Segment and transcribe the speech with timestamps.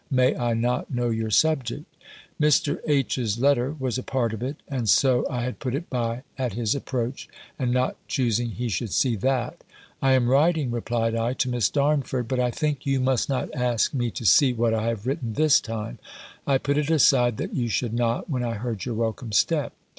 [0.09, 1.85] May I not know your subject?"
[2.41, 2.79] Mr.
[2.87, 6.53] H.'s letter was a part of it; and so I had put it by, at
[6.53, 9.63] his approach, and not choosing he should see that
[10.01, 13.93] "I am writing," replied I, "to Miss Darnford: but I think you must not ask
[13.93, 15.99] me to see what I have written this time.
[16.47, 19.71] I put it aside that you should not, when I heard your welcome step.